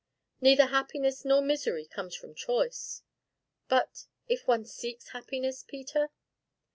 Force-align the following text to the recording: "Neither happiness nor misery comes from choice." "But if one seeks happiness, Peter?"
"Neither 0.41 0.65
happiness 0.65 1.23
nor 1.25 1.43
misery 1.43 1.85
comes 1.85 2.15
from 2.15 2.33
choice." 2.33 3.03
"But 3.67 4.07
if 4.27 4.47
one 4.47 4.65
seeks 4.65 5.09
happiness, 5.09 5.61
Peter?" 5.61 6.09